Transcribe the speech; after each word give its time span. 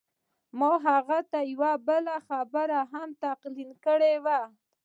ما 0.59 0.71
هغه 0.87 1.19
ته 1.31 1.39
یوه 1.51 1.71
بله 1.87 2.15
خبره 2.27 2.79
هم 2.91 3.09
تلقین 3.21 3.69
کړې 3.85 4.13
وه 4.25 4.39